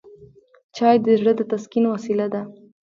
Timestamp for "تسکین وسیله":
1.51-2.27